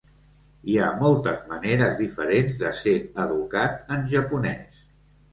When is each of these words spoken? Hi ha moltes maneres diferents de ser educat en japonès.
Hi 0.71 0.77
ha 0.77 0.85
moltes 1.01 1.41
maneres 1.49 1.93
diferents 1.99 2.57
de 2.61 2.71
ser 2.77 2.93
educat 3.25 3.93
en 3.97 4.07
japonès. 4.15 4.81